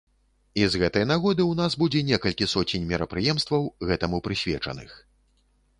[0.61, 5.01] І з гэтай нагоды ў нас будзе некалькі соцень мерапрыемстваў, гэтаму прысвечаных.